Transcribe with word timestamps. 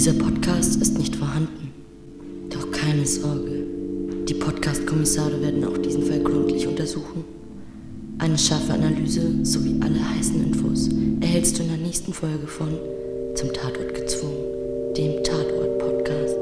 Dieser 0.00 0.14
Podcast 0.14 0.80
ist 0.80 0.96
nicht 0.96 1.14
vorhanden. 1.14 1.74
Doch 2.48 2.70
keine 2.70 3.04
Sorge. 3.04 3.66
Die 4.26 4.32
Podcast-Kommissare 4.32 5.42
werden 5.42 5.62
auch 5.62 5.76
diesen 5.76 6.04
Fall 6.04 6.20
gründlich 6.20 6.66
untersuchen. 6.66 7.22
Eine 8.16 8.38
scharfe 8.38 8.72
Analyse 8.72 9.44
sowie 9.44 9.78
alle 9.82 10.00
heißen 10.16 10.42
Infos 10.42 10.88
erhältst 11.20 11.58
du 11.58 11.64
in 11.64 11.68
der 11.68 11.76
nächsten 11.76 12.14
Folge 12.14 12.46
von 12.46 12.78
Zum 13.34 13.52
Tatort 13.52 13.94
gezwungen, 13.94 14.94
dem 14.96 15.22
Tatort-Podcast. 15.22 16.36